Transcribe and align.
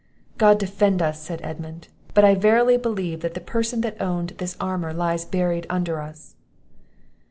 "God 0.39 0.57
defend 0.57 0.99
us!" 1.03 1.21
said 1.21 1.41
Edmund, 1.43 1.87
"but 2.15 2.25
I 2.25 2.33
verily 2.33 2.75
believe 2.75 3.19
that 3.21 3.35
the 3.35 3.39
person 3.39 3.81
that 3.81 4.01
owned 4.01 4.29
this 4.39 4.57
armour 4.59 4.93
lies 4.93 5.25
buried 5.25 5.67
under 5.69 6.01
us." 6.01 6.33